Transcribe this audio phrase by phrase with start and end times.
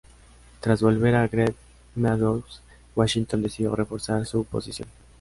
[0.61, 1.55] Tras volver a Great
[1.93, 2.63] Meadows,
[2.95, 4.89] Washington decidió reforzar su posición.